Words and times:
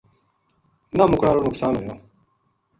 نہ 0.97 1.03
مُکن 1.09 1.27
ہالو 1.29 1.43
نقصان 1.47 1.73
ہویو 1.75 1.95